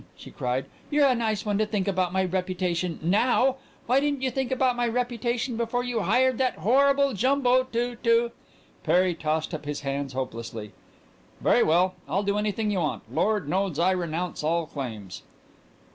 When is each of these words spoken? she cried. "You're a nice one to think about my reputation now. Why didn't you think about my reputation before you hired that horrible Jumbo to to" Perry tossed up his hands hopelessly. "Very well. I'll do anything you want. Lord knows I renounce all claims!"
she 0.17 0.31
cried. 0.31 0.65
"You're 0.89 1.05
a 1.09 1.13
nice 1.13 1.45
one 1.45 1.59
to 1.59 1.65
think 1.67 1.87
about 1.87 2.11
my 2.11 2.25
reputation 2.25 2.97
now. 3.03 3.57
Why 3.85 3.99
didn't 3.99 4.23
you 4.23 4.31
think 4.31 4.51
about 4.51 4.75
my 4.75 4.87
reputation 4.87 5.57
before 5.57 5.83
you 5.83 5.99
hired 5.99 6.39
that 6.39 6.55
horrible 6.55 7.13
Jumbo 7.13 7.65
to 7.65 7.97
to" 7.97 8.31
Perry 8.83 9.13
tossed 9.13 9.53
up 9.53 9.65
his 9.65 9.81
hands 9.81 10.13
hopelessly. 10.13 10.71
"Very 11.39 11.61
well. 11.61 11.93
I'll 12.09 12.23
do 12.23 12.39
anything 12.39 12.71
you 12.71 12.79
want. 12.79 13.03
Lord 13.13 13.47
knows 13.47 13.77
I 13.77 13.91
renounce 13.91 14.43
all 14.43 14.65
claims!" 14.65 15.21